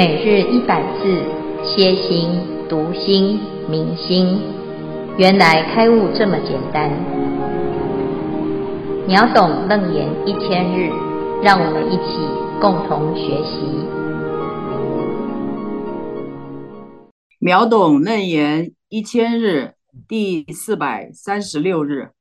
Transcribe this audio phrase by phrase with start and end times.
[0.00, 1.22] 每日一百字，
[1.62, 2.30] 歇心、
[2.70, 4.40] 读心、明心，
[5.18, 6.90] 原来开悟这么简单。
[9.06, 10.90] 秒懂楞严一千日，
[11.42, 12.16] 让我们一起
[12.62, 13.60] 共同学习。
[17.38, 19.74] 秒懂楞严一千日
[20.08, 22.12] 第四百三十六日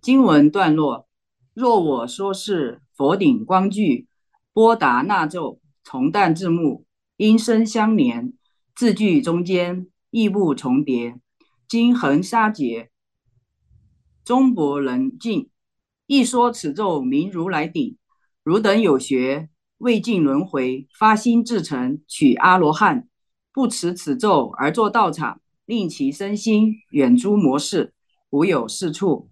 [0.00, 1.06] 经文段落：
[1.54, 4.08] 若我说是佛顶光具，
[4.52, 6.82] 波达那咒，从旦至暮。
[7.22, 8.32] 音声相连，
[8.74, 11.20] 字句中间亦不重叠。
[11.68, 12.90] 经恒沙劫，
[14.24, 15.48] 中般能尽。
[16.08, 17.96] 一说此咒名如来顶，
[18.42, 23.08] 汝等有学，未尽轮回，发心至诚，取阿罗汉，
[23.52, 27.94] 不持此咒而作道场，令其身心远诸魔事，
[28.30, 29.30] 无有是处。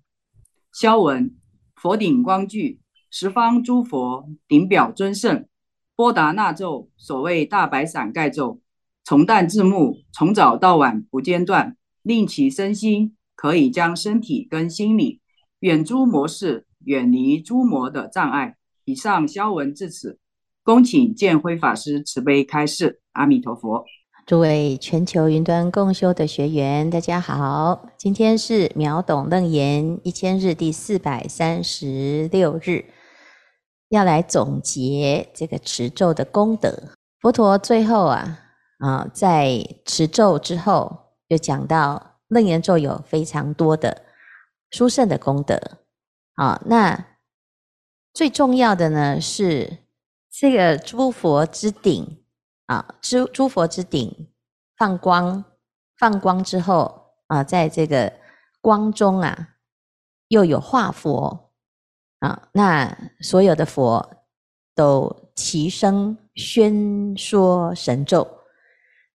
[0.73, 1.37] 消文：
[1.75, 2.81] 佛顶光具，
[3.11, 5.45] 十方诸佛顶表尊胜。
[6.01, 8.59] 波达那咒，所谓大白伞盖咒，
[9.05, 15.21] 从旦至暮，从早到晚不间断，令其身心可以将身体跟心理
[15.59, 18.57] 远诸魔事，远离诸魔的障碍。
[18.87, 20.19] 以上消文至此，
[20.65, 23.03] 恭请见辉法师慈悲开示。
[23.13, 23.85] 阿弥陀佛。
[24.25, 32.87] 诸位全球云端共修的学员，大家好，今天是秒懂楞严一千日第四百三十六日。
[33.91, 36.73] 要来总结这个持咒的功德。
[37.21, 38.39] 佛陀最后啊
[38.79, 44.05] 啊，在持咒之后，就讲到楞严咒有非常多的
[44.71, 45.61] 殊胜的功德
[46.35, 46.63] 啊。
[46.67, 47.19] 那
[48.15, 49.79] 最重要的呢，是
[50.31, 52.25] 这个诸佛之顶
[52.67, 54.29] 啊，诸诸佛之顶
[54.77, 55.45] 放光，
[55.99, 58.13] 放光之后啊，在这个
[58.61, 59.57] 光中啊，
[60.29, 61.50] 又有化佛。
[62.21, 64.25] 啊，那所有的佛
[64.75, 68.27] 都齐声宣说神咒，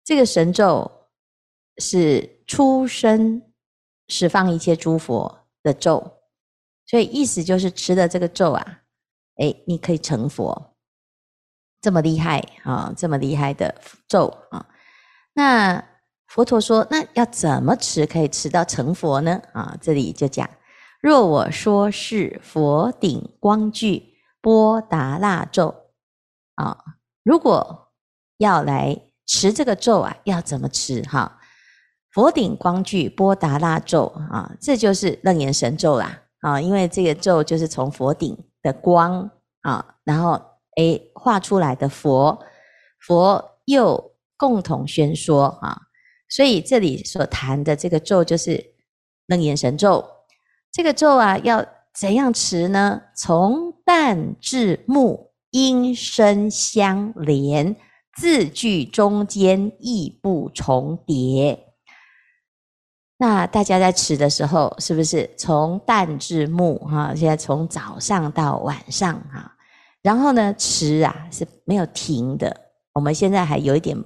[0.04, 0.90] 这个神咒
[1.78, 3.42] 是出生
[4.08, 6.18] 释放一切诸佛的咒，
[6.84, 8.80] 所以意思就是吃的这个咒啊，
[9.36, 10.76] 哎，你可以成佛，
[11.80, 13.74] 这么厉害啊，这么厉害的
[14.08, 14.66] 咒啊。
[15.34, 15.84] 那
[16.26, 19.40] 佛陀说，那要怎么持可以持到成佛呢？
[19.52, 20.48] 啊，这里就讲。
[21.06, 25.72] 若我说是佛顶光具波达那咒
[26.56, 26.76] 啊，
[27.22, 27.92] 如果
[28.38, 31.38] 要来持这个咒啊，要怎么持哈？
[32.10, 39.30] 佛顶光具波达那咒啊，这就是楞严神咒啦啊，因为这个咒就是从佛顶的光
[39.60, 40.42] 啊，然后
[40.76, 42.36] 诶画出来的佛，
[42.98, 45.82] 佛又共同宣说啊，
[46.28, 48.74] 所以这里所谈的这个咒就是
[49.28, 50.04] 楞严神咒。
[50.76, 51.64] 这个咒啊，要
[51.94, 53.00] 怎样持呢？
[53.14, 57.74] 从旦至暮，音声相连，
[58.14, 61.72] 字句中间亦不重叠。
[63.16, 66.78] 那大家在持的时候，是不是从旦至暮？
[66.80, 69.56] 哈，现在从早上到晚上哈，
[70.02, 72.54] 然后呢，持啊是没有停的。
[72.92, 73.96] 我们现在还有一点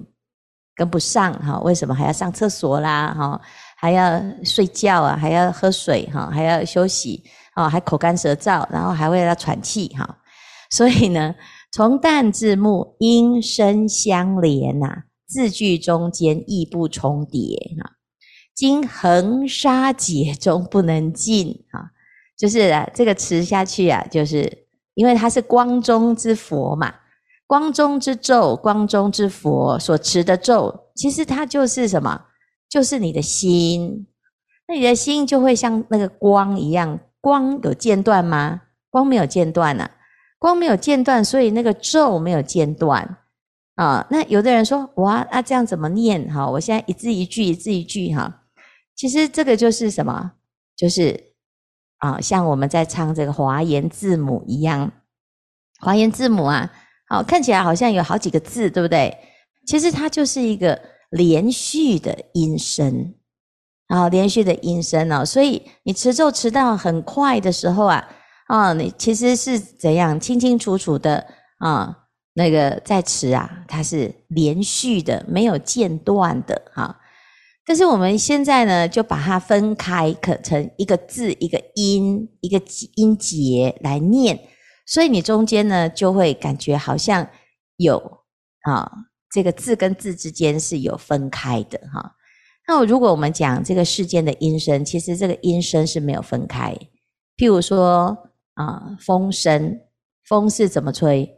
[0.73, 3.13] 跟不上哈，为什么还要上厕所啦？
[3.13, 3.41] 哈。
[3.81, 7.23] 还要睡觉啊，还要喝水哈，还要休息
[7.55, 10.19] 啊，还口干舌燥，然后还会要喘气哈。
[10.69, 11.33] 所以呢，
[11.71, 17.93] 从旦至暮，音声相连呐，字句中间亦不重叠哈。
[18.53, 21.89] 经恒沙劫中不能尽啊，
[22.37, 26.93] 就是啊，这个持下去啊，就是因为它是光中之佛嘛，
[27.47, 32.27] 光中之咒，光中之佛所持的咒，其实它就是什么？
[32.71, 34.07] 就是你的心，
[34.65, 38.61] 那你的心就会像那个光一样，光有间断吗？
[38.89, 39.91] 光没有间断呐，
[40.39, 43.17] 光没有间断，所以那个咒没有间断
[43.75, 44.07] 啊。
[44.09, 46.33] 那有的人说，哇，那这样怎么念？
[46.33, 48.43] 哈，我现在一字一句，一字一句，哈。
[48.95, 50.31] 其实这个就是什么？
[50.77, 51.33] 就是
[51.97, 54.89] 啊，像我们在唱这个华严字母一样，
[55.81, 56.71] 华严字母啊，
[57.09, 59.17] 好，看起来好像有好几个字，对不对？
[59.67, 60.81] 其实它就是一个。
[61.11, 63.13] 连续的音声，
[63.87, 68.07] 啊，连续的音声哦，所以你持咒持到很快的时候啊，
[68.47, 71.27] 啊，你其实是怎样清清楚楚的
[71.59, 76.97] 啊，那个在持啊，它是连续的，没有间断的哈。
[77.65, 82.61] 但是我们现在呢，就把它分开，可成一个字一个音一个
[82.95, 84.39] 音节来念，
[84.85, 87.27] 所以你中间呢就会感觉好像
[87.75, 87.97] 有
[88.61, 88.89] 啊。
[89.33, 92.13] 这个字跟字之间是有分开的哈。
[92.67, 96.75] 那如果我们讲这个世间的音声，其实这个音声是没有分开。
[97.37, 98.17] 譬如说
[98.53, 99.79] 啊，风声，
[100.27, 101.29] 风是怎么吹？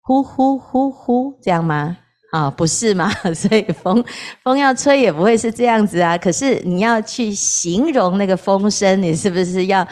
[0.00, 1.98] 呼呼呼呼，这样吗？
[2.32, 3.10] 啊，不是吗？
[3.34, 4.04] 所以风
[4.42, 6.18] 风要吹也不会是这样子啊。
[6.18, 9.86] 可是你要去形容那个风声，你是不是要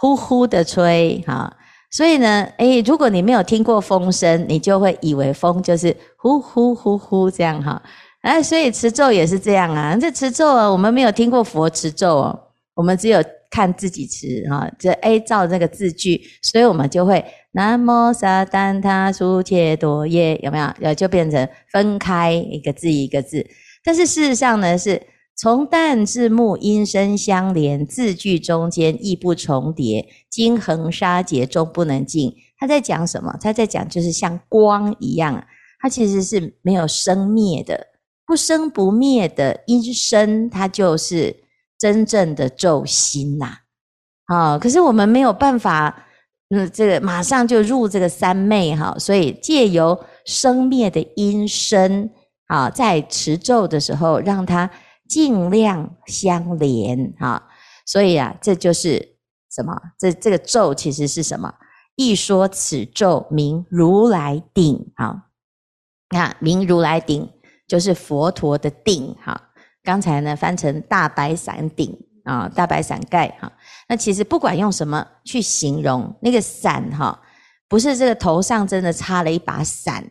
[0.00, 1.22] 呼呼的吹？
[1.26, 1.54] 哈，
[1.92, 7.80] 所以呢，诶，如果你没有听过风声，你就会以为风就是呼呼呼呼这样哈。
[8.22, 9.96] 哎，所以持咒也是这样啊。
[9.96, 12.40] 这持咒啊，我们没有听过佛持咒哦，
[12.74, 17.24] 我们只有看自己持哈，这 A 照这个字句，所以我们就会。
[17.54, 20.64] 南无萨怛他苏切多耶，有没有？
[20.80, 23.46] 呃，就变成分开一个字一个字。
[23.84, 24.98] 但是事实上呢，是
[25.36, 32.34] 从旦至暮，音声相连，字句中间亦不重叠，经恒沙劫终不能尽。
[32.58, 33.36] 他在讲什么？
[33.40, 35.44] 他在讲就是像光一样，
[35.80, 37.88] 它其实是没有生灭的，
[38.26, 41.34] 不生不灭的音声，它就是
[41.78, 43.58] 真正的咒心呐。
[44.26, 46.06] 啊，可是我们没有办法。
[46.54, 52.10] 嗯，这个马上就入这个三昧哈，所以借由生灭的音声
[52.48, 54.70] 啊，在持咒的时候，让它
[55.12, 57.48] 尽量相连哈。
[57.84, 59.16] 所以啊，这就是
[59.50, 59.76] 什么？
[59.98, 61.52] 这这个咒其实是什么？
[61.96, 65.26] 一说此咒名如来顶啊，
[66.10, 67.28] 那名如来顶
[67.68, 69.50] 就是佛陀的顶哈。
[69.82, 71.98] 刚才呢翻成大白伞顶。
[72.24, 73.50] 啊，大白伞盖哈，
[73.88, 77.20] 那其实不管用什么去形容那个伞哈，
[77.68, 80.08] 不是这个头上真的插了一把伞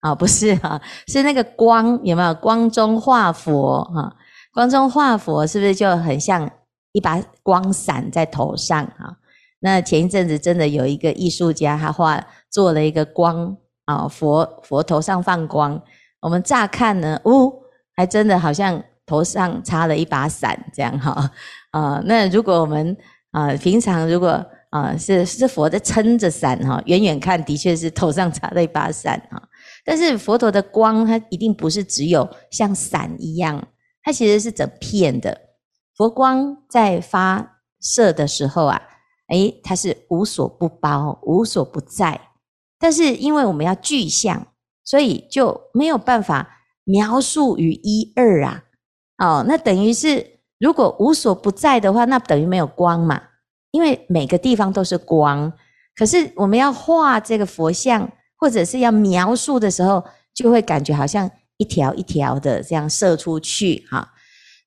[0.00, 2.34] 啊，不是哈，是那个光有没有？
[2.34, 4.14] 光中化佛哈，
[4.56, 6.50] 光中化佛是不是就很像
[6.92, 9.18] 一把光伞在头上哈？
[9.60, 13.54] 那前一阵子真的有一个艺术家，他画做了一个光
[13.84, 15.78] 啊，佛佛头上放光，
[16.22, 17.52] 我们乍看呢，哦，
[17.94, 18.82] 还真的好像。
[19.08, 21.30] 头上插了一把伞，这样哈
[21.70, 22.02] 啊。
[22.06, 22.96] 那如果我们
[23.30, 29.40] 啊，平常如果啊是是佛在撑着伞哈，远远看的确是头上插了一把伞哈。
[29.84, 33.64] 但是佛陀的光，它一定不是只有像伞一样，
[34.06, 35.36] 它其实是整片的。
[35.96, 38.80] 佛光在发射的时候啊，
[39.30, 42.20] 诶，它是无所不包，无所不在。
[42.78, 44.46] 但是因为我们要具象，
[44.84, 48.62] 所以就没有办法描述于一二啊。
[49.18, 53.20] 哦，那等于是如果无所不在的话，那等于没有光嘛？
[53.72, 55.52] 因为每个地方都是光。
[55.96, 64.12] 可是我们要画这个佛像，或者是要描述的时候，就会感觉好像一条一条的这样射出去哈。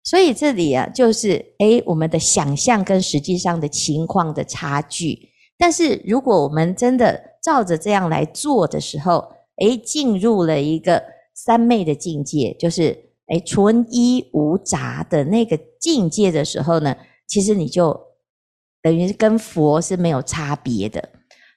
[0.04, 5.30] 所以这里啊，就是诶，我们的想象跟实际上的情况的差距。
[5.58, 11.04] 但是如果我们真的照着这样来做的时候，诶，进入了一个
[11.34, 13.06] 三昧的境界，就是。
[13.32, 16.96] 诶，纯一无杂的那个境界的时候呢，
[17.28, 17.96] 其实你就
[18.82, 21.10] 等于是跟佛是没有差别的。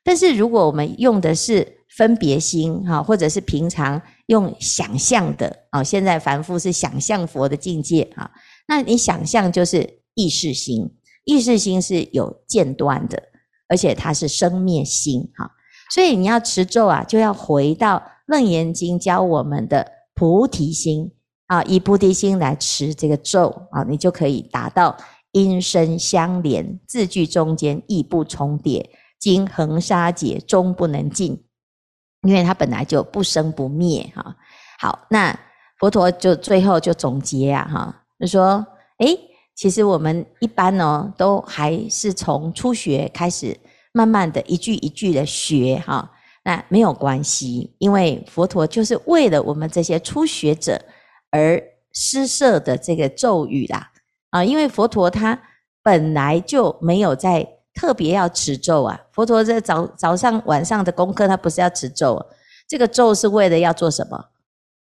[0.04, 8.30] 但是如果我们用的是分别心哈，或者是平常用想象的啊，现在凡夫是想象佛的境界啊，
[8.66, 10.90] 那你想象就是意识心，
[11.24, 13.22] 意识心是有间断的，
[13.68, 15.50] 而且它是生灭心哈，
[15.94, 17.96] 所以你要持咒啊，就要回到
[18.26, 21.12] 《楞严经》教我们的菩提心。
[21.48, 24.96] 啊，以菩提心来持这个咒啊，你就可以达到
[25.32, 28.88] 音声相连，字句中间亦不重叠，
[29.20, 31.44] 经恒沙劫终不能尽，
[32.22, 34.34] 因为它本来就不生不灭哈。
[34.78, 35.38] 好，那
[35.78, 38.66] 佛陀就最后就总结啊哈，就说，
[38.98, 39.18] 诶，
[39.54, 43.58] 其实我们一般呢，都还是从初学开始，
[43.92, 46.10] 慢慢的一句一句的学哈，
[46.44, 50.80] 那没有关系，因为佛陀就是为了我们这些初学者。
[51.34, 51.58] 而
[51.94, 53.90] 施设的这个咒语啦，
[54.28, 55.40] 啊，因为佛陀他
[55.82, 59.00] 本来就没有在特别要持咒啊。
[59.12, 62.24] 佛陀在早早上晚上的功课，他不是要持咒，
[62.68, 64.16] 这个咒是为了要做什么？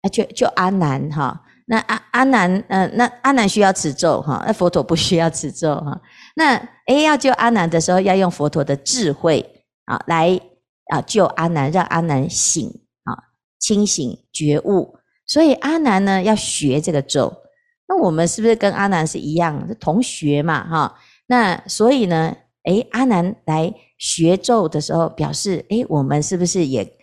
[0.01, 5.99] 啊，就就阿难哈，那阿阿难，嗯，那阿难需要持咒哈，那佛陀不需要持咒哈。
[6.35, 6.55] 那
[6.87, 10.39] 诶要救阿难的时候，要用佛陀的智慧啊来
[10.91, 12.67] 啊救阿难，让阿难醒
[13.03, 13.17] 啊
[13.59, 14.99] 清醒觉悟。
[15.25, 17.33] 所以阿难呢要学这个咒，
[17.87, 20.67] 那我们是不是跟阿难是一样，是同学嘛？
[20.67, 22.35] 哈，那所以呢，
[22.65, 26.97] 诶，阿难来学咒的时候，表示诶，我们是不是也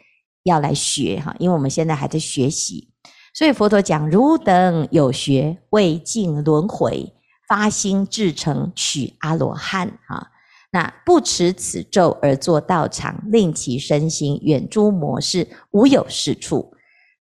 [0.45, 1.35] 要来学哈？
[1.39, 2.93] 因为我们现在还在学习，
[3.35, 7.13] 所以佛陀讲：汝等有学，未尽轮回，
[7.49, 10.29] 发心至诚，取阿罗汉哈。
[10.71, 16.75] 那不持此咒而作道场，令其身心远诸魔事，无有是处。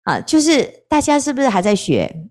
[0.04, 2.30] 啊，就是大家是不是还在学？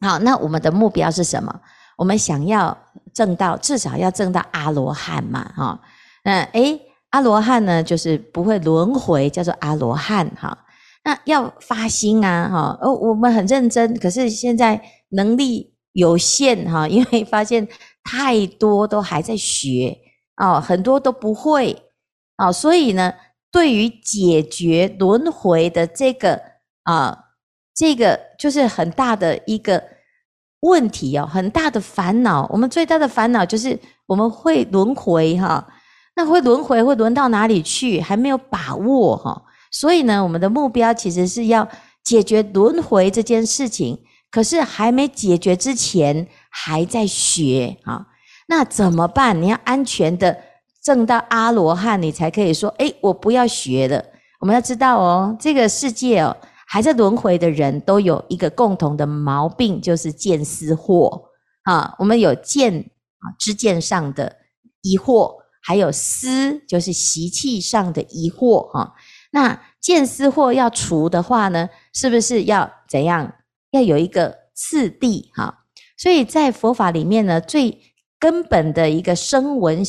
[0.00, 1.60] 好，那我们的目标是什么？
[1.96, 2.76] 我们想要
[3.12, 5.80] 证到，至少要证到阿罗汉嘛，哈。
[6.24, 6.80] 那诶，
[7.10, 10.56] 阿罗汉呢，就是不会轮回，叫做阿罗汉哈。
[11.04, 14.80] 那要发心啊，哈，哦，我们很认真，可是现在
[15.10, 17.68] 能力有限，哈， 因为发现
[18.02, 19.98] 太多都还在学，
[20.36, 21.76] 哦，很多都不会，
[22.38, 23.12] 哦，所以呢，
[23.52, 26.40] 对于解决轮回的这个
[26.84, 27.16] 啊，
[27.74, 29.84] 这个就是很大的一个
[30.64, 32.48] 问题哦，很大的烦恼。
[32.50, 35.64] 我们最大的烦恼就是我们会轮回，哈，
[36.16, 38.00] 那会轮回会轮到哪里去？
[38.00, 39.42] 还没有把握，哈。
[39.70, 41.68] 所以呢，我们的目标其实是要
[42.02, 43.98] 解决轮回这件事情，
[44.30, 48.06] 可是还没解决之前还在学啊。
[48.46, 49.40] 那怎么办？
[49.42, 50.36] 你要安全的
[50.82, 54.02] 证到阿罗汉，你才可以说：诶，我不要学了。
[54.40, 61.24] 我们要知道哦，这个世界哦，还在轮回的人都有一个共同的毛病，就是见思惑
[61.62, 61.94] 啊。
[61.98, 62.80] 我们有见
[63.18, 64.36] 啊，知见上的
[64.82, 68.92] 疑惑，还有思，就是习气上的疑惑啊。
[69.30, 73.34] 那见思惑要除的话呢，是不是要怎样？
[73.70, 75.64] 要有一个次第哈。
[75.96, 77.80] 所以在佛法里面呢，最
[78.18, 79.82] 根本的一个声闻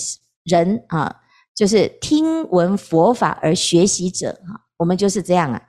[0.43, 1.21] 人啊，
[1.55, 4.61] 就是听闻佛法而学习者哈。
[4.77, 5.61] 我们就是这样啊。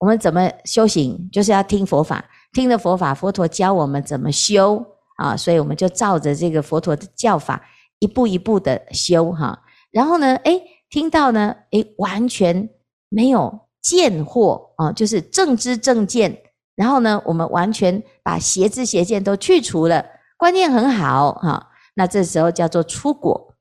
[0.00, 1.28] 我们怎么修行？
[1.30, 4.84] 就是要听佛法，听了佛法，佛陀教我们怎么修
[5.18, 5.36] 啊。
[5.36, 7.62] 所以我们就照着这个佛陀的教法，
[8.00, 9.62] 一步一步的修哈。
[9.92, 12.68] 然后呢，诶，听到呢，诶，完全。
[13.12, 16.44] 没有见惑啊，就是正知正见。
[16.76, 20.06] 然后呢，我们完全把邪知邪见都去除了，
[20.38, 21.70] 观念很好哈。
[21.94, 23.56] 那这时候叫做出果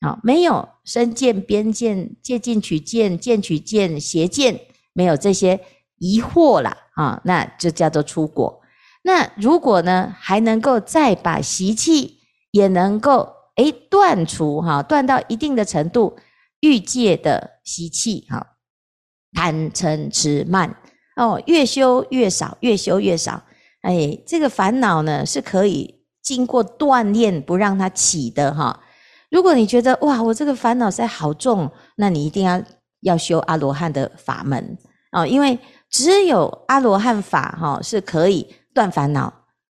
[0.00, 4.58] 啊，没有身见、边见、借进取见、见取见、邪见，
[4.94, 5.60] 没有这些
[6.04, 8.60] 疑惑了啊，那就叫做出果。
[9.02, 12.18] 那如果呢，还能够再把习气
[12.50, 16.16] 也能够诶断除哈，断到一定的程度，
[16.60, 18.48] 欲界的习气哈。
[19.32, 20.76] 贪嗔痴慢
[21.16, 23.42] 哦，越修越少，越修越少。
[23.82, 28.80] 哎，这个烦恼呢是可以经过锻炼不让它起的哈。
[29.30, 32.62] 如果你觉得哇，我这个烦恼在好重，那你一定要
[33.02, 34.78] 要修阿罗汉的法门
[35.12, 35.58] 哦，因为
[35.94, 39.32] 只有阿罗汉法哈是可以断烦恼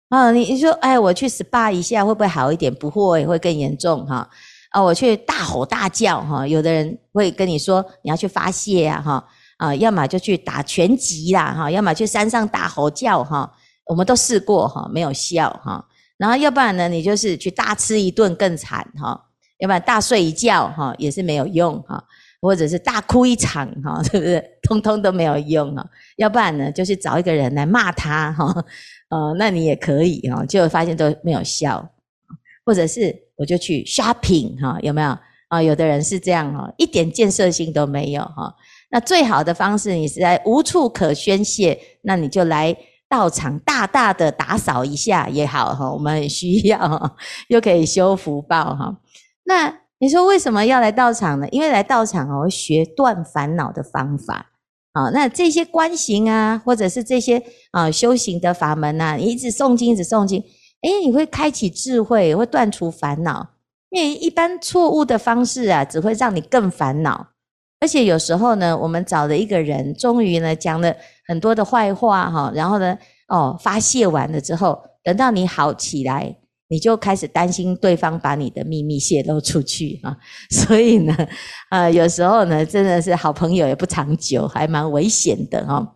[0.09, 0.31] 啊。
[0.31, 2.73] 你你说哎，我去 SPA 一下会不会好一点？
[2.75, 4.29] 不会，会更严重哈。
[4.71, 9.23] 啊，我去大吼大叫哈，有的人会跟你说你要去发泄呀哈。
[9.59, 13.49] 啊，要么就去打拳击啦，哈，要么去山上大吼叫，哈，
[13.85, 15.85] 我们都试过，哈，没有效，哈。
[16.17, 19.21] 然后要不然呢，你就是去大吃一顿更惨，哈。
[19.59, 22.03] 要不然大睡一觉，哈，也是没有用，哈。
[22.41, 24.43] 或者是大哭一场，哈， 是不是？
[24.61, 25.85] 通通都没有用，哈。
[26.17, 28.45] 要不然呢，就去找一个人来骂他，哈，
[29.09, 31.89] 呃，那你也可以，哈，就发现都没有效。
[32.65, 35.17] 或者是我就去 shopping，哈，有没有？
[35.47, 38.53] 啊，有的人是这样，哈，一点建设性都没有，哈。
[38.91, 42.75] 那最好的方式，你是在无处可宣泄，那你就来
[43.09, 47.17] 道场大大的打扫一下也好哈，我们很需要，
[47.47, 48.95] 又可以修福报哈。
[49.45, 51.47] 那你说为什么要来道场呢？
[51.51, 54.51] 因为来道场哦，学断烦恼的方法
[54.93, 55.09] 啊。
[55.09, 60.41] 那这些观行啊，或者是这些啊修行的法门呐，你一直诵经，一直诵经，
[60.83, 63.55] 诶，你会开启智慧，会断除烦恼。
[63.89, 67.27] 因为一般错误的方式啊，只会让你更烦恼。
[67.81, 70.95] 而且有时候呢，我们找了一个人，终于呢讲了
[71.27, 76.37] 很多的坏话哈，然后呢，哦发泄完了之后，等到你好起来，
[76.69, 80.15] 你就开始担心对方把你的秘密泄露出去啊。
[80.49, 81.13] 所以呢，
[81.71, 85.95] 呃，有时候呢，真的是好朋友也不长久，还蛮危险的哈。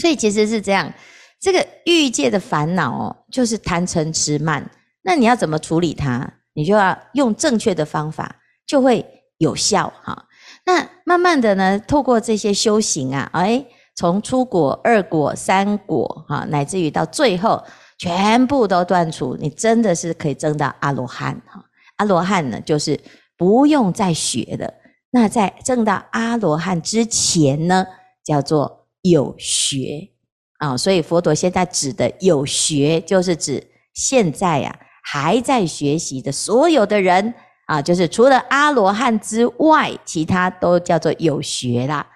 [0.00, 0.92] 所以其实是这样，
[1.40, 4.70] 这个欲界的烦恼哦，就是贪嗔痴慢。
[5.02, 6.34] 那你要怎么处理它？
[6.52, 9.04] 你就要用正确的方法，就会
[9.38, 10.26] 有效哈。
[10.66, 13.64] 那慢慢的呢，透过这些修行啊，哎，
[13.96, 17.64] 从初果、二果、三果，哈，乃至于到最后，
[17.98, 21.64] 全部都断除，你真的是可以证到阿罗汉哈。
[21.96, 22.98] 阿罗汉呢，就是
[23.36, 24.72] 不用再学的。
[25.10, 27.84] 那在证到阿罗汉之前呢，
[28.24, 30.10] 叫做有学
[30.58, 30.76] 啊。
[30.76, 37.34] 所以佛陀现在指的有学，就是指现在呀，还在学习的所有的人。
[37.66, 42.06] 啊，就是除了阿罗汉之外，其他都叫做有学啦。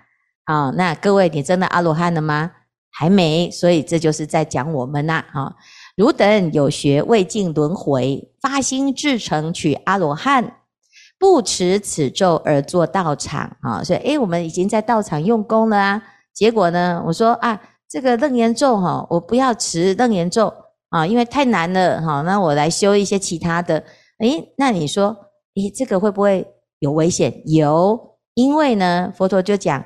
[0.44, 2.52] 啊，那各位，你真的阿罗汉了吗？
[2.92, 5.24] 还没，所以这就是在讲我们呐。
[5.32, 5.54] 啊，
[5.96, 10.58] 汝等有学，未尽轮回，发心至诚取阿罗汉，
[11.18, 13.56] 不持此咒而作道场。
[13.62, 16.02] 啊，所以，诶，我们已经在道场用功了啊。
[16.34, 20.52] 结果呢，我说啊，这个楞严咒哈，我不要持楞严咒
[20.90, 22.00] 啊，因为太难了。
[22.00, 23.82] 哈，那我来修一些其他的。
[24.18, 25.16] 诶，那你说？
[25.54, 26.46] 诶，这个会不会
[26.78, 27.42] 有危险？
[27.44, 29.84] 有，因为呢，佛陀就讲，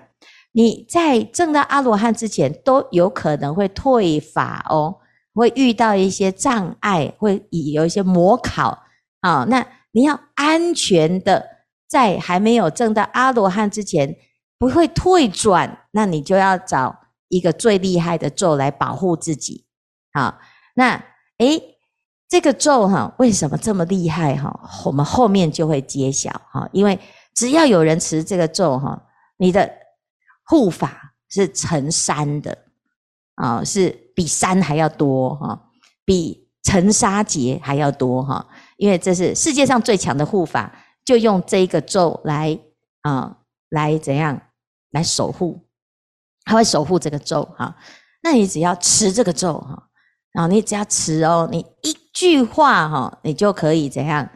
[0.57, 4.97] 你在证到阿罗汉之前，都有可能会退法哦，
[5.35, 8.85] 会遇到一些障碍，会有一些模考
[9.21, 9.45] 啊。
[9.51, 11.47] 那你要安全的，
[11.87, 14.17] 在还没有证到阿罗汉之前，
[14.59, 19.67] 不会退转，那你就要找一个最厉害的咒来保护自己。
[20.15, 20.39] 好，
[20.75, 21.05] 那
[21.37, 21.77] 诶，
[22.31, 24.59] 这个咒哈，为什么这么厉害哈？
[24.87, 26.99] 我们后面就会揭晓哈，因为
[27.35, 29.03] 只要有人持这个咒哈，
[29.37, 29.71] 你的。
[30.47, 32.57] 护法是成山的
[33.35, 35.71] 啊，是比山还要多哈，
[36.05, 40.73] 比尘沙劫还要多哈，因为这是世界上最强的护法，
[41.05, 42.59] 就用这一个咒来
[43.03, 43.39] 啊，
[43.71, 44.41] 来怎样
[44.93, 45.67] 来守护，
[46.45, 47.77] 他会守护这个咒哈。
[48.23, 49.89] 那你只要持这个咒哈，
[50.33, 54.29] 然后你只要持哦，你一句话哈，你就可以怎样，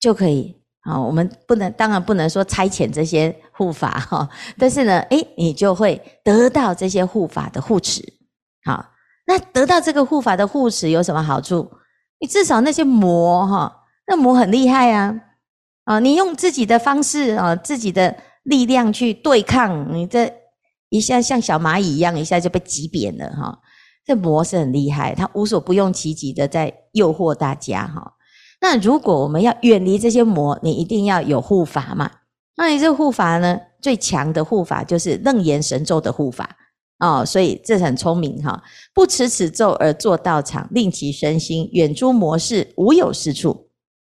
[0.00, 0.60] 就可以。
[0.80, 8.02] 啊，我们不能，当然不能说差遣这些护法哈，但是呢，诶，你就会得到这些护法的护持。
[8.64, 8.84] 好，
[9.26, 11.70] 那得到这个护法的护持有什么好处？
[12.18, 15.14] 你至少那些魔哈，那魔很厉害啊，
[15.84, 20.32] 啊，你用自己的方式啊，自己的力量去对抗，你这
[20.88, 23.60] 一下像小蚂蚁一样，一下就被挤扁了哈。
[24.04, 28.14] 这魔是很厉害，他无所不用其极的在诱惑大家哈。
[28.60, 32.10] 那如果我们要远离这些魔，你一定要有护法嘛？
[32.56, 33.58] 那你这护法呢？
[33.80, 36.48] 最强的护法就是楞严神咒的护法
[37.00, 38.62] 哦，所以这很聪明哈。
[38.94, 43.68] 不持此咒而作道场，令其身心远诸魔事，无有是处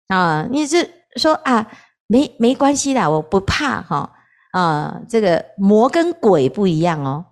[0.08, 0.46] 啊！
[0.50, 0.86] 你是
[1.16, 1.66] 说啊，
[2.06, 4.12] 没没关系啦，我不怕哈
[4.52, 5.00] 啊。
[5.08, 7.24] 这个魔跟鬼不一样哦，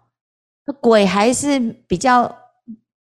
[0.80, 2.34] 鬼还是比较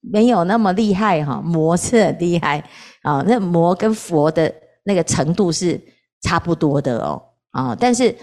[0.00, 2.68] 没有那么厉害哈，魔是很厉害。
[3.02, 4.52] 啊，那魔跟佛的
[4.82, 5.80] 那个程度是
[6.22, 8.16] 差不多的哦，啊，但是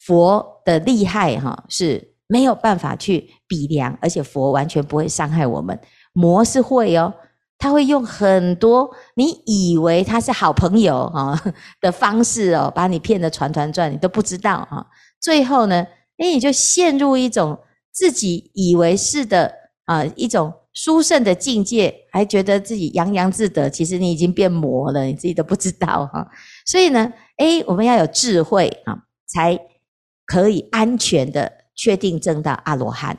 [0.00, 5.78] 佛的厉害哈是没有办法去比量，而且佛完全不会伤害我们，
[6.12, 7.12] 魔是会哦，
[7.58, 11.40] 他会用很多你以为他是好朋友哈
[11.80, 14.86] 的方式哦，把你骗得团团转，你都不知道啊，
[15.20, 15.86] 最后呢，
[16.18, 17.58] 哎，你就陷入一种
[17.92, 19.52] 自己以为是的
[19.84, 20.52] 啊一种。
[20.74, 26.26] 殊胜的境界，还觉得自己洋洋自得，其实你已经变魔了，你自己都不知道哈。
[26.64, 29.58] 所以呢，哎，我们要有智慧啊，才
[30.26, 33.18] 可以安全的确定证到阿罗汉。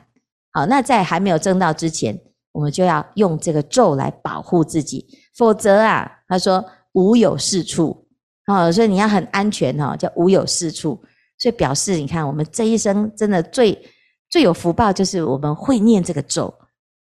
[0.52, 2.18] 好，那在还没有证到之前，
[2.52, 8.06] 我们就要用这个咒来保护自己，否则啊，他说无有是处
[8.46, 11.02] 啊，所以你要很安全哈，叫无有是处。
[11.36, 13.76] 所以表示你看，我们这一生真的最
[14.30, 16.54] 最有福报，就是我们会念这个咒。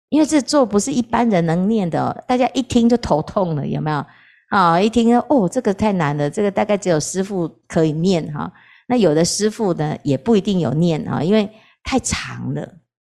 [0.08, 4.06] 因为这咒不是一般人能念的，大家一听就头痛了，有没有？
[4.51, 8.51] 啊，一听哦，这个太难了，这个大概只有师父可以念哈。
[8.87, 11.49] 那有的师父呢，也不一定有念啊，因为
[11.83, 12.61] 太长了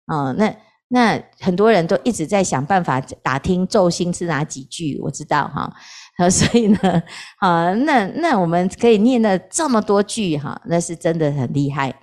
[0.06, 0.32] 啊。
[0.32, 0.56] 那
[0.88, 5.70] 那很多人都一直在想办法打听咒心是哪几句，我知道哈。
[6.30, 7.02] 所以呢，
[7.40, 11.94] 啊，那那我们可以念了这么多句哈，那是真的很厉害。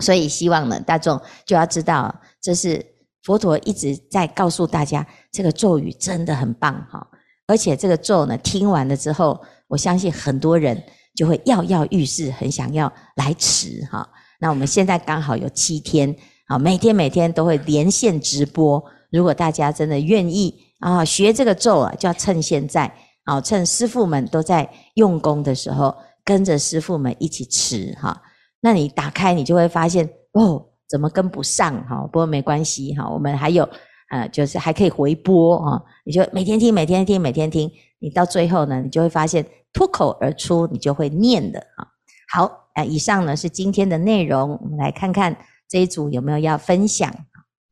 [0.00, 2.84] 所以希望呢，大众就要知道这是。
[3.22, 7.06] 佛陀一直在告诉大家，这个咒语真的很棒哈，
[7.50, 9.36] 而且这个咒呢，听完了之后，
[9.66, 10.80] 我相信很多人
[11.16, 14.08] 就会跃跃欲试，很想要来持哈。
[14.38, 16.14] 那我们现在刚好有七天，
[16.46, 18.80] 啊，每天每天都会连线直播。
[19.10, 25.92] 如果大家真的愿意啊，学这个咒啊，就要趁现在啊，趁师傅们都在用功的时候，
[26.24, 28.22] 跟着师傅们一起持哈。
[28.60, 30.66] 那你打开，你就会发现哦。
[30.90, 32.00] 怎么跟不上哈？
[32.08, 33.62] 不过没关系哈，我们还有
[34.10, 35.82] 呃，就是还可以回播啊。
[36.04, 41.88] 你就每天听，每天听，每天听，你到最后呢，你就会发现脱口而出，你就会念的啊。
[42.32, 45.36] 好，呃，以上呢是今天的内容，我们来看看
[45.68, 47.10] 这一组有没有要分享。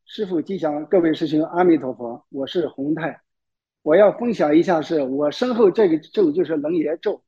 [0.07, 3.21] 师父吉祥，各位师兄阿弥陀佛，我是洪泰，
[3.83, 7.21] 我要分享一下，是我身后这个咒就是楞严咒，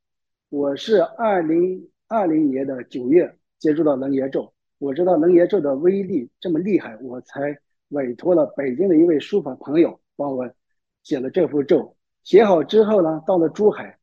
[0.49, 4.53] 我是二零二零年的九月接触到楞严咒。
[4.79, 7.59] 我知道楞严咒的威力这么厉害，我才
[7.91, 10.51] 委托了北京的一位书法朋友帮我
[11.05, 11.97] 写了这幅咒。
[12.25, 13.99] 写好之后呢，到了珠海，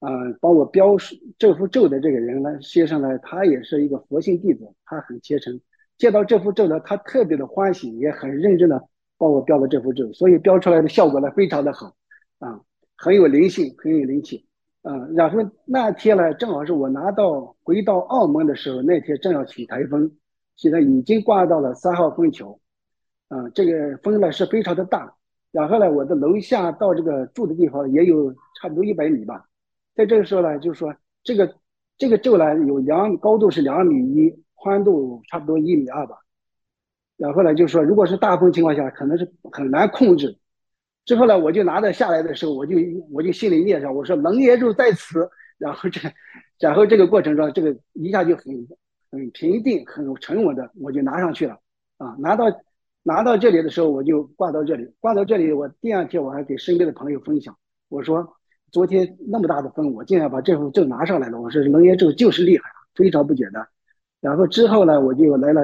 [0.00, 5.60] 嗯、呃，帮我标书这幅咒的这个人呢，先生呢，他也是一个佛性弟子，他很虔诚。
[5.98, 11.94] 见到这幅咒呢，他特别的欢喜，也很认真的帮我标了这幅咒，所以标出来的效果呢，非常的好，
[12.38, 12.60] 啊，
[12.96, 14.46] 很有灵性，很有灵气。
[14.82, 20.10] 嗯，然后那天呢，正好是我拿到回到澳门的时候，那天正要起台风。
[20.56, 22.58] 现在已经挂到了三号风球，
[23.30, 25.14] 啊，这个风呢是非常的大。
[25.50, 29.46] 然后呢，我的楼下到这个住的地方也有差不多一百米吧。
[29.94, 31.56] 在这个时候呢，就是说这个
[31.96, 36.18] 这个柱呢有两高度是两米一，宽度差不多一米二吧。
[37.16, 40.36] 然后呢，就是说如果是大风情况下，可能是很难控制。
[41.04, 42.76] 之后呢，我就拿着下来的时候，我就
[43.10, 45.28] 我就心里念上，我说楞严咒在此。
[45.58, 46.00] 然后这，
[46.58, 48.44] 然后这个过程中，这个一下就很
[49.10, 51.58] 很平定、很沉稳的，我就拿上去了。
[51.98, 52.46] 啊，拿到
[53.02, 55.52] 拿到这里的时候，我就挂到这里，挂到这里。
[55.52, 57.56] 我第二天我还给身边的朋友分享，
[57.88, 58.36] 我说
[58.70, 61.40] 昨天那么大的风，我竟然把这副咒拿上来了。
[61.40, 63.66] 我说楞严咒就是厉害，非常不简单。
[64.20, 65.62] 然后之后呢，我就来了，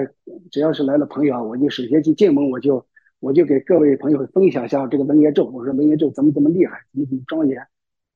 [0.51, 2.85] 只要是来了朋友啊，我就首先去进门，我就
[3.20, 5.44] 我就给各位朋友分享一下这个楞严咒。
[5.44, 7.62] 我说楞严咒怎么怎么厉害，怎么怎么庄严，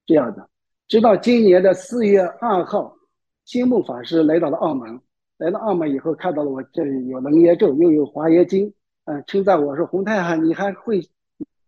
[0.07, 0.49] 这样的。
[0.89, 2.97] 直到今年的四月二号，
[3.45, 4.99] 星木法师来到了澳门，
[5.37, 8.73] 来到澳门以后，看到了我这里有楞严咒，又有华严经，
[9.11, 11.01] 嗯，称赞我说洪太啊，你还会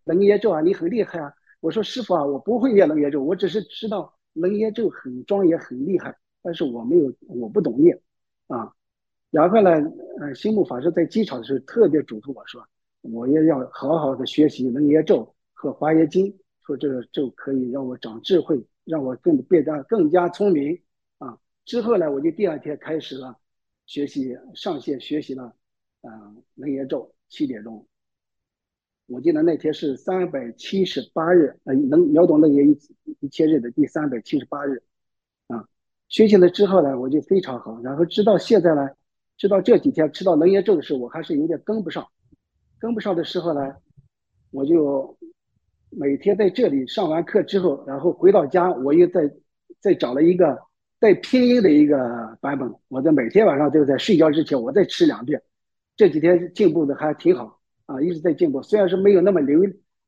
[0.05, 1.35] 楞严咒啊，你很厉害啊。
[1.59, 8.01] 我说师傅啊，我不会念楞严咒，我只是知道楞严咒很庄严很厉害，但是我没有，我不懂念。
[8.47, 8.73] 啊，
[9.33, 9.71] 然后呢，
[10.21, 12.65] 呃，星木法师在机场的时候特别嘱咐我说，
[13.01, 16.33] 我也要好好的学习楞严咒和华严经，
[16.65, 20.81] 说这个咒可以让我长智慧，让我更变得更加聪明。
[21.19, 23.37] 啊，之后呢，我就第二天开始了
[23.87, 25.53] 学习上线学习了，
[26.03, 27.87] 嗯、呃，楞严咒七点钟。
[29.07, 32.79] 我记得那天是三百七十八日，呃，能秒懂楞严一
[33.21, 34.83] 一千日的第三百七十八日。
[35.49, 35.67] 啊
[36.09, 37.81] 学习了之后呢，我就非常好。
[37.83, 38.91] 然后直到现在呢，
[39.39, 42.07] 直到这几天吃到楞严咒的时候，我还是有点跟不上。
[42.79, 43.75] 跟不上的时候呢，
[44.51, 45.17] 我就
[45.89, 49.35] 每天在这里上完课之后，然后回到家，我又再
[49.81, 50.59] 再找了一个
[51.01, 52.73] 带拼音的一个版本。
[52.89, 55.43] 我在每天晚上都在睡觉之前，我再吃两遍。
[56.03, 58.61] 这几天进步的还挺好啊，一直在进步。
[58.61, 59.61] 虽然是没有那么流，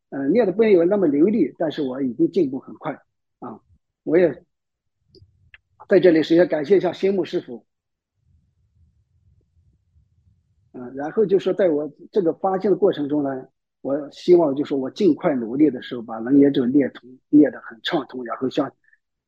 [0.08, 3.00] 呃，念的没有那么流利，但是我已经进步很快
[3.38, 3.60] 啊，
[4.02, 4.44] 我也。
[5.88, 7.64] 在这里，首先感谢一下新木师傅。
[10.72, 13.46] 嗯，然后就说，在我这个发现的过程中呢，
[13.82, 18.72] 我希望就是我尽快努力的时候，把楞严咒念通，念得很畅通，然后像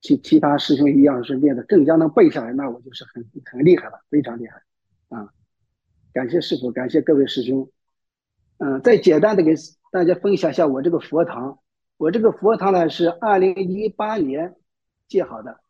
[0.00, 4.60] 其其他师兄一样是念得更加能背下来，那我就是很很厉害了，非常厉害。
[5.08, 5.32] 啊，
[6.16, 7.68] 感谢师父，感谢各位师兄。
[8.56, 9.52] 嗯，再简单的给
[9.92, 11.58] 大家分享一下我这个佛堂。
[11.98, 14.54] 我这个佛堂呢是二零一八年
[15.08, 15.60] 建好的。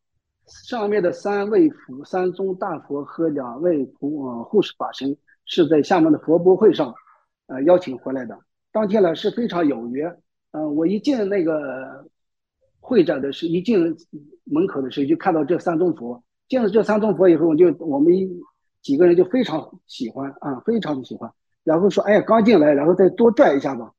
[0.47, 6.95] 上面的三位佛、三尊大佛和两位护呃护世法神是在厦门的佛博会上，
[7.49, 8.39] 呃邀请回来的。
[8.71, 10.09] 当天呢是非常有缘，
[10.53, 12.09] 嗯、呃，我一进那个
[12.79, 13.97] 会展的时候，一进
[14.45, 16.23] 门口的时候就看到这三尊佛。
[16.49, 18.13] 进了这三尊佛以后，我就我们
[18.87, 21.29] 几个人就非常喜欢啊，非常的喜欢。
[21.64, 23.92] 然后说，哎呀，刚进来，然后再多转一下吧。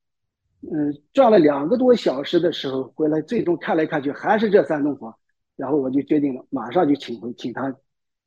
[0.62, 5.14] 嗯，转了两个多小时的时候回来，最终看来看去还是这三尊佛。
[5.58, 7.76] 然后我就决定了，马上就请回，请他，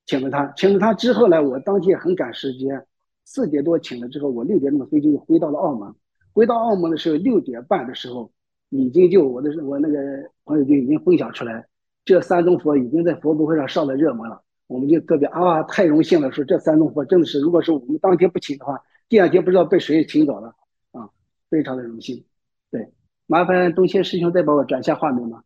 [0.04, 2.84] 请了他，请了他之后呢，我当天很赶时间，
[3.24, 5.94] 四点多请了之后，我六点钟的飞机就回到了澳门。
[6.34, 8.30] 回到澳门的时候，六点半的时候，
[8.68, 9.96] 已经就我的我那个
[10.44, 11.66] 朋友就已经分享出来，
[12.04, 14.42] 这三尊佛已经在佛博会上上了热门了。
[14.70, 20.54] 我们就特别啊，太荣幸了，说这三尊佛真的是，如果是我们当天不请的话，第二天不知道被谁请走了
[20.92, 21.10] 啊，
[21.50, 22.24] 非常的荣幸。
[22.70, 22.88] 对，
[23.26, 25.42] 麻烦东谦师兄再帮我转下画面吧？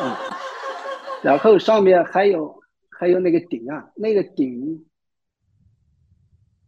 [0.00, 0.14] 嗯，
[1.24, 4.86] 然后上面还有还有那个顶啊，那个顶，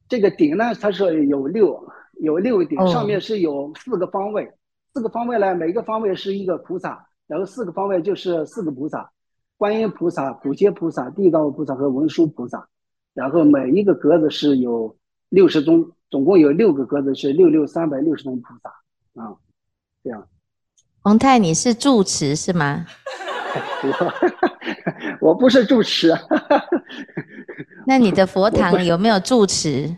[0.09, 4.52] 这个顶呢，它是有六有六个顶，上面是有四个方位，
[4.92, 9.12] 四个方位呢，每个方位是一个菩萨，然后四个方位就是四个菩萨，
[9.56, 12.68] 观音菩萨、普贤菩萨、地藏菩萨和文殊菩萨，
[13.14, 14.96] 然后每一个格子是有
[15.28, 18.68] 六十尊，总共有六个格子是六六三百六十尊菩萨
[19.22, 19.36] 啊，
[20.04, 20.28] 这样。
[21.00, 22.84] 洪太，你是住持是吗？
[25.22, 26.12] 我不是住持。
[27.86, 29.96] 那你的佛堂有没有住持？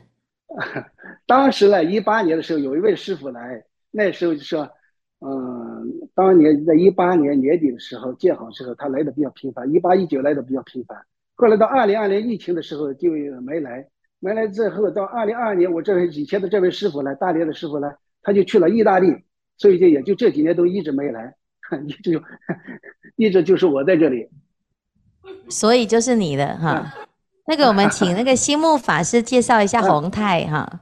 [1.27, 4.69] 当时呢，一八年的时候，有一位师傅来，那时候就说，
[5.21, 5.58] 嗯，
[6.19, 10.99] 当年在一八年年底的时候建好之后，他来的比较频繁，一八一九来的比较频繁。
[11.37, 13.87] 后来到二零二零疫情的时候就没来，
[14.19, 19.15] 没来之后到二零二二年，我这位以前的这位师傅呢，大连的师傅呢，他就去了意大利。
[19.59, 21.35] 所以就也就这几年都一直没来，
[21.87, 22.21] 一直就
[23.15, 24.29] 一直就是我在这里，
[25.49, 26.95] 所以就是你的哈。
[27.47, 30.81] 那个我们请那个心木法师介绍一下宏泰哈。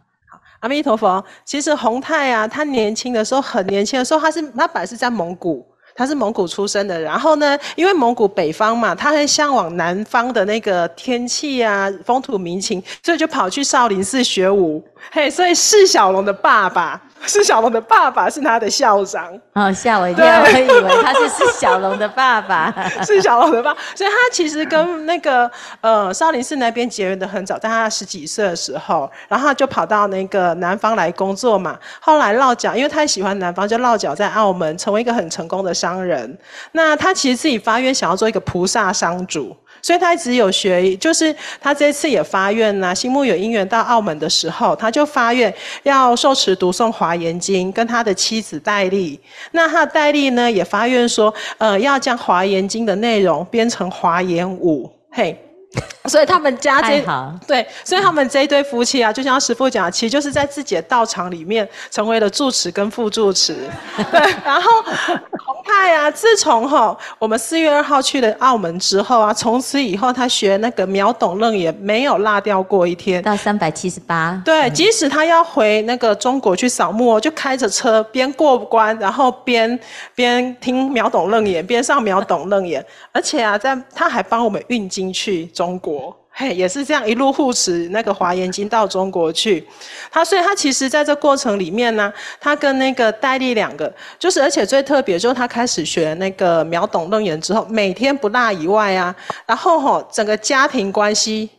[0.60, 1.24] 阿弥陀佛。
[1.44, 7.00] 其实洪太啊，他年轻的时候很年轻的时候，他是他本来是在蒙古，他是蒙古出生的。
[7.00, 14.82] 然后呢，因为蒙古北方嘛，他很向往南方的那个天气啊、风土民情，所以就跑去少林寺学武。
[15.10, 17.02] 嘿，所以释小龙的爸爸。
[17.26, 19.32] 是小龙的爸爸，是他的校长。
[19.54, 22.72] 哦，吓我一跳，我以为他是是小龙的爸爸，
[23.04, 23.80] 是小龙的爸爸。
[23.94, 25.50] 所以他其实跟那个
[25.80, 31.76] 呃少林寺那边结缘的很早，在他十几岁的时候，然后他就跑到那个南方来工作嘛。
[32.00, 36.38] 后来落脚，因为他喜欢南方，就落脚在澳门，成为一个很成功的商人。
[36.72, 39.56] 那他其实自己发愿想要做一个菩萨商主。
[39.86, 49.20] 所以他一直有学，就是他这次也发愿呐、心目有因缘到澳门的时候，他就发愿要受持读诵华严经，跟他的妻子戴笠。
[49.52, 55.40] 那他的戴笠呢，也发愿说，呃，要将华严经的内容编成华严舞，嘿。
[56.06, 63.56] 所以他们家这好对，所以他们这一对夫妻啊，就像师傅讲，其实就是在自己的道场里面成为了住持跟副住持。
[64.12, 73.20] 对，然后洪泰啊，自从哈我们四月二号去了澳门之后啊，从此以后他学那个秒懂楞严没有落掉过一天。
[73.22, 74.40] 到三百七十八。
[74.44, 79.78] 对，即使他要回那个中国去扫墓，就开着车边过关，然后边
[80.14, 85.78] 边听秒懂楞严，边上秒懂楞严，而且啊，在他还帮我们运进去中。
[85.78, 89.66] 国，嘿，也是这样一路护持那个华严经到中国去。
[90.10, 99.14] 他所以他其实在这过程里面呢，他跟那个戴丽两个，就是而且最特别就是他开始学那个秒懂楞严之后，每天不落以外啊，
[99.46, 101.50] 然后吼整个家庭关系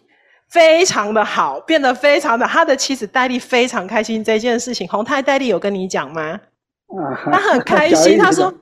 [0.50, 4.88] 非常的好，变得非常的，他的妻子戴丽非常开心这件事情。
[4.88, 6.40] 洪泰戴丽有跟你讲吗？
[7.32, 8.54] 他很开心，他说。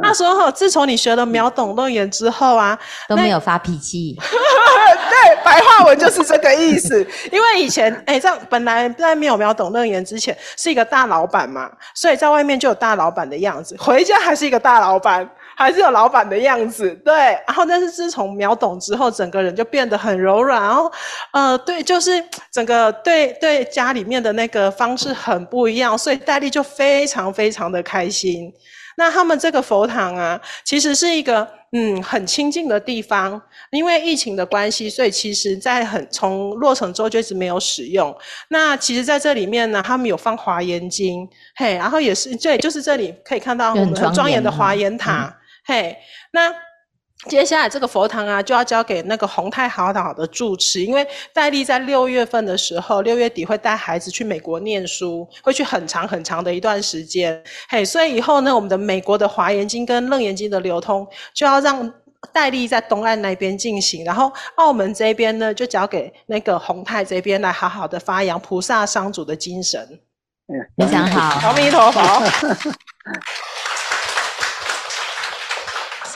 [0.00, 4.14] 他说：“哈，自从你学了秒懂论言之后啊，都没有发脾气。
[4.20, 7.04] 对，白话文就是这个意思。
[7.32, 16.94] 因为以前，哎、欸，这样本来在没有秒懂论言之前，是一个大老板嘛，所以在外面就有大老板的样子，回家还是一个大老板，还是有老板的样子。
[17.04, 17.14] 对，
[17.46, 20.92] 然后但是自从秒懂之后，整个人就变得很柔软，然后，
[21.32, 28.52] 呃，对，就是整个对对家里面的那个方式很不一样，所以戴丽就非常非常的开心。”
[28.98, 33.38] 那他们这个佛堂啊，其实是一个嗯很清静的地方，
[33.70, 38.16] 因为疫情的关系，所以其实在很从落成之后就一直没有使用。
[38.48, 45.34] 那其实在这里面呢，他们有放华严经，嘿，然后也是对，就是这里可以看到我们很庄严的华严塔，嗯、
[45.66, 45.96] 嘿，
[46.32, 46.54] 那。
[47.30, 57.42] 接下来这个佛堂啊，就要交给那个洪泰好好的住持，因为戴丽在六月份的时候，六月底会带孩子去美国念书，会去很长很长的一段时间。
[57.70, 61.90] 嘿，所以以后呢，我们的美国的华严经跟楞严经的流通，就要让
[62.34, 69.98] 戴丽在东岸那边进行，然后澳门这边呢，就交给那个洪泰这边来好好的发扬菩萨商主的精神。
[70.76, 72.00] 非常好，阿弥陀佛。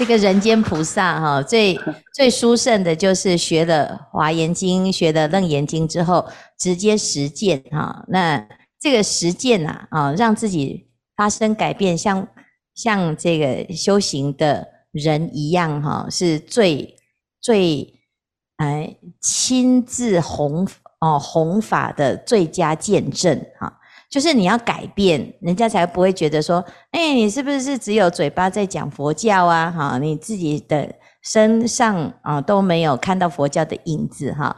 [0.01, 1.79] 这个人间菩萨哈，最
[2.17, 6.27] 最殊胜的就是学了华严经、学了楞严经之后，
[6.59, 8.03] 直接实践哈。
[8.09, 8.43] 那
[8.81, 12.27] 这个实践呐啊，让自己发生改变，像
[12.75, 16.97] 像这个修行的人一样哈，是最
[17.39, 18.01] 最
[18.57, 20.67] 哎亲自弘
[21.01, 23.79] 哦弘法的最佳见证哈。
[24.11, 29.70] 就是你要改变，人家才不会觉得说，哎，你是不是只有嘴巴在讲佛教啊？
[29.70, 30.92] 哈，你自己的
[31.23, 34.57] 身上啊都没有看到佛教的影子哈。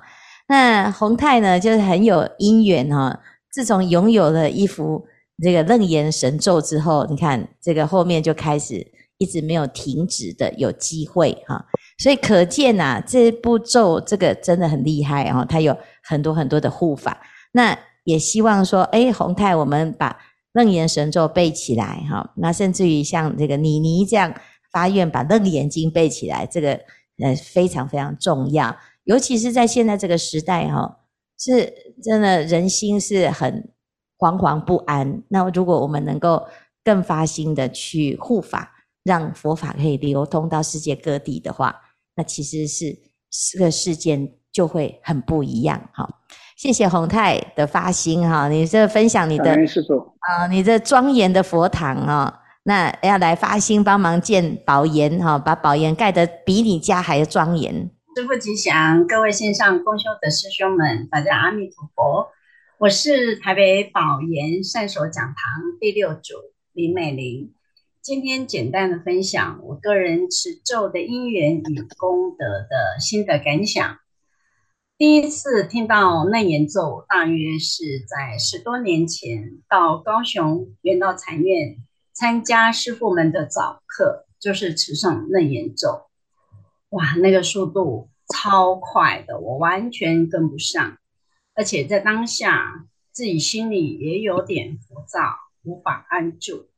[0.48, 3.20] 那洪泰呢，就是很有因缘哈。
[3.50, 5.04] 自从拥有了一幅
[5.42, 8.86] 这个楞严神咒之后，你看这个后面就开始
[9.18, 11.62] 一直没有停止的有机会哈。
[11.98, 17.20] 所以可见呐，这部咒这个真的很厉害哈，它有很多很多的护法。
[17.52, 20.18] 那也希望说，哎，洪泰，我们把
[20.52, 24.34] 楞严神咒背起来，哈，那甚至于像这个妮妮这样
[24.70, 26.72] 发愿把楞严经背起来，这个
[27.22, 30.98] 呃非常非常重要，尤其是在现在这个时代，哈，
[31.38, 33.72] 是真的人心是很
[34.18, 35.22] 惶惶不安。
[35.28, 36.46] 那如果我们能够
[36.84, 38.72] 更发心的去护法，
[39.04, 41.74] 让佛法可以流通到世界各地的话，
[42.14, 42.98] 那其实是
[43.52, 46.18] 这个世界就会很不一样，哈。
[46.62, 57.90] 谢谢洪泰的发心哈，你这分享你的啊，你这庄严的佛堂啊，那要来发心帮忙建宝岩哈，把宝岩盖得比你家还要庄严。
[58.14, 62.28] 师父吉祥，各位线上共修的师兄们，大家阿弥陀佛。
[62.78, 65.34] 我是台北宝岩善手讲堂
[65.80, 66.34] 第六组
[66.74, 67.52] 林美玲，
[68.00, 73.96] 今天简单的分享我个人持咒的因缘与功德的心得感想。
[74.98, 81.78] 第一次听到楞严咒，大约是在十多年前，到高雄圆道禅院
[82.12, 86.02] 参加师父们的早课，就是持诵楞严咒。
[86.90, 90.98] 哇，那个速度超快的，我完全跟不上，
[91.54, 95.20] 而且在当下自己心里也有点浮躁，
[95.64, 96.68] 无法安住。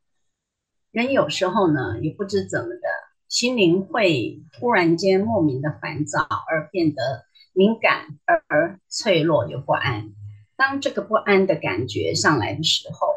[0.91, 2.81] 人有时候呢，也不知怎么的，
[3.27, 10.13] 心灵会突然间莫名的烦躁，而变得敏感而脆弱又不安。
[10.57, 13.07] 当这个不安的感觉上来的时候，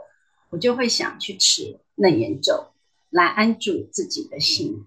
[0.51, 2.69] 我就会想去持楞严咒
[3.11, 4.87] 来安住自己的心。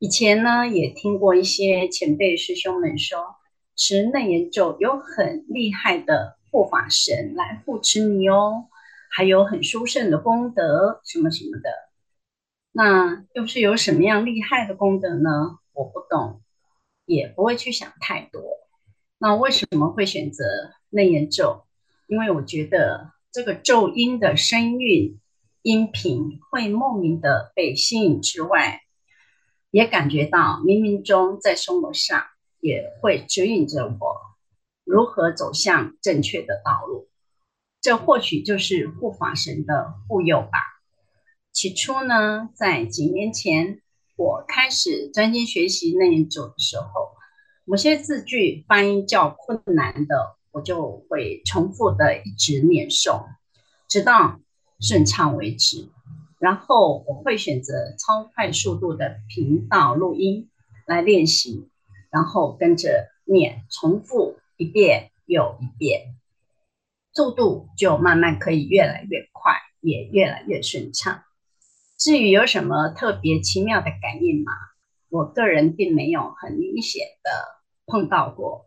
[0.00, 3.36] 以前呢，也听过一些前辈师兄们说，
[3.76, 8.66] 持楞严咒有很厉害的护法神来护持你哦，
[9.12, 11.70] 还有很殊胜的功德，什么什么的。
[12.72, 15.58] 那又是有什么样厉害的功德呢？
[15.72, 16.42] 我不懂，
[17.06, 18.42] 也不会去想太多。
[19.22, 20.44] 那为什么会选择
[20.90, 21.62] 楞严咒？
[22.08, 25.20] 因为我觉得这个咒音的声韵、
[25.62, 28.80] 音频会莫名的被吸引之外，
[29.70, 32.24] 也感觉到冥冥中在生活上
[32.58, 34.16] 也会指引着我
[34.82, 37.08] 如何走向正确的道路。
[37.80, 40.58] 这或许就是护法神的护佑吧。
[41.52, 43.82] 起初呢，在几年前
[44.16, 47.12] 我开始专心学习楞严咒的时候，
[47.64, 50.36] 某些字句发音较困难的。
[50.54, 53.24] 我就会重复的一直念诵，
[53.88, 54.38] 直到
[54.78, 55.88] 顺畅为止。
[56.38, 60.50] 然后我会选择超快速度的频道录音
[60.86, 61.70] 来练习，
[62.10, 66.16] 然后跟着念，重复一遍又一遍，
[67.14, 71.22] 速度就慢慢可以越来越快，也越来越顺畅。
[71.96, 74.52] 至于有什么特别奇妙的感应吗？
[75.12, 77.30] 我个人并没有很明显的
[77.84, 78.64] 碰到过。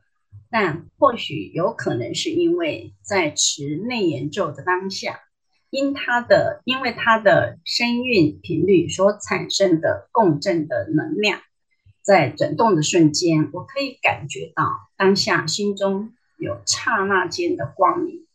[0.51, 5.21] 但或许有可能是因为在持楞严咒的当下，
[5.71, 11.41] 因它的因为它的声韵频率所产生的共振的能量，
[12.03, 14.63] 在转动的瞬间，我可以感觉到
[14.95, 18.27] 当下心中有刹那间的光明，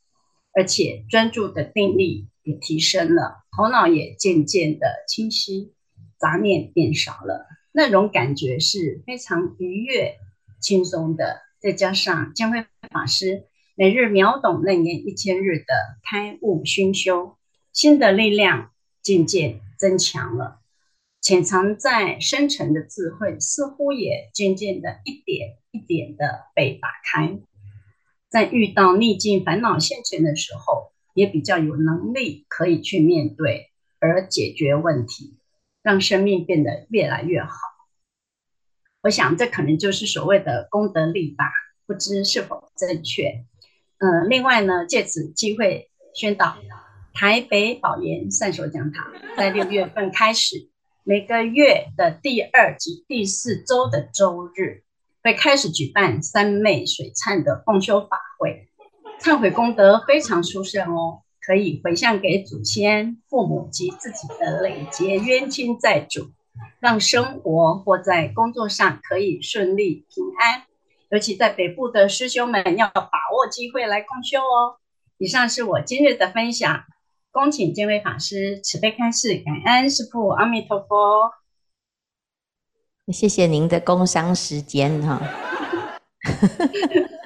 [0.52, 5.72] 而且专注的定力也提升了，头脑也渐渐的清晰，
[6.18, 10.16] 杂念变少了，那种感觉是非常愉悦、
[10.60, 11.42] 轻松的。
[11.60, 17.36] 再加上见辉法师每日秒懂楞严一千日的开悟熏修，
[17.70, 18.70] 心的力量
[19.02, 20.60] 渐渐增强了，
[21.20, 27.38] 潜藏在深层的智慧似乎也渐渐的一点一点的被打开，
[28.30, 35.36] 在遇到逆境烦恼现前的时候，也比较有能力可以去面对而解决问题，
[35.82, 37.50] 让生命变得越来越好。
[39.02, 41.50] 我想，这可能就是所谓的功德力吧，
[41.86, 43.44] 不知是否正确。
[43.98, 46.56] 嗯、另外呢，借此机会宣导，
[47.14, 50.68] 台北宝岩善手讲堂在六月份开始，
[51.02, 54.84] 每个月的第二及第四周的周日，
[55.22, 58.68] 会开始举办三昧水忏的共修法会，
[59.20, 66.30] 忏悔功德非常殊胜哦，可以回向给祖先、父母及自己的累劫冤亲债主。
[66.78, 70.62] 让生活或在工作上可以顺利平安，
[71.10, 73.02] 尤其在北部的师兄们要把
[73.34, 74.78] 握机会来共修哦。
[75.18, 76.84] 以上是我今日的分享，
[77.32, 81.32] 恭请这位法师慈悲开示，感恩师父，阿弥陀佛。
[83.08, 85.20] 谢谢您的工商时间哈。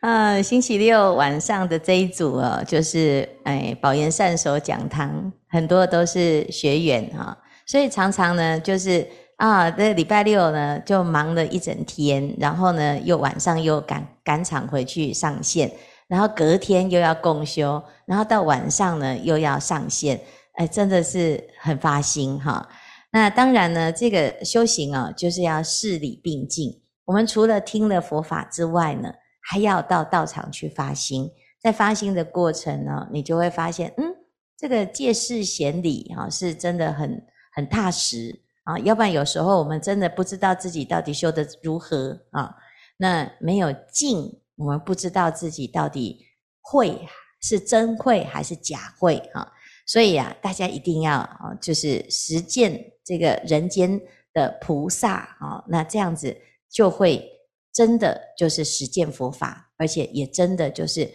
[0.00, 7.36] 呃，星期六晚上的这一组哦，就是哎宝岩善手讲堂，很多都是学员哈。
[7.66, 15.70] 所以常常呢，就是啊，这礼拜六呢就忙了一整天，然后呢又晚上又赶赶场回去上线，
[16.08, 20.18] 然后隔天又要共修，然后到晚上呢又要上线，
[20.54, 22.66] 哎，真的是很发心哈。
[23.12, 26.80] 那当然呢，这个修行啊，就是要事理并进。
[27.04, 31.30] 我们除了听了佛法之外呢，还要到道场去发心。
[31.60, 34.14] 在发心的过程呢，你就会发现，嗯，
[34.56, 37.26] 这个借事显理哈，是真的很。
[37.52, 42.54] 很踏实啊，要不然有时候我们真的不知道自己到底修得如何啊。
[42.96, 46.24] 那没有静，我们不知道自己到底
[46.60, 47.08] 会
[47.42, 49.52] 是真会还是假会啊。
[49.84, 54.00] 所以啊，大家一定要啊，就是实践这个人间
[54.32, 56.34] 的菩萨啊，那这样子
[56.70, 57.28] 就会
[57.72, 61.08] 真的就是实践佛法，而且也真的就是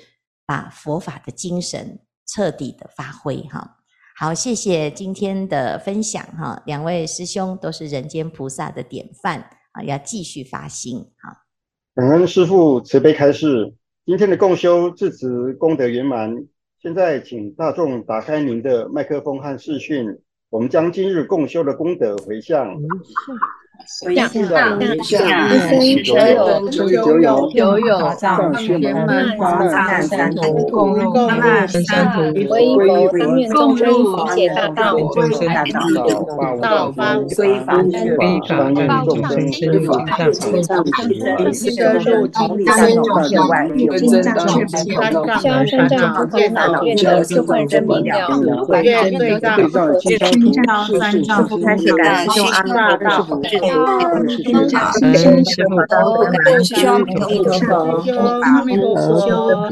[0.46, 3.78] 把佛法的精神彻底的发挥哈。
[4.18, 9.42] 好，谢谢今天的分享哈，两位师兄都是人间菩萨的典范
[9.74, 11.44] 啊，要继续发心哈。
[11.94, 13.74] 感恩师父慈悲开示，
[14.06, 16.46] 今天的共修至此功德圆满。
[16.82, 20.06] 现在请大众打开您的麦克风和视讯，
[20.50, 22.68] 我们将今日共修的功德回向。
[22.68, 22.78] 向
[23.86, 28.96] 上向一生久有有久有藏宣门
[29.38, 32.76] 大难三途共入大难三途皈依
[33.08, 35.64] 佛共入法解大道众生大
[35.94, 40.84] 道道方归法法愿众生生法上生上
[41.60, 41.74] 深
[42.06, 43.68] 入经历三种片外，
[43.98, 44.24] 真正
[45.40, 48.82] 消身障不可恼，愿得四万人民了。
[48.82, 49.58] 愿对障
[50.00, 53.28] 听到三障不开始感受阿大道，
[55.02, 57.14] 嗯，师傅，阿弥
[57.44, 57.70] 陀佛，
[58.42, 59.70] 阿弥陀佛。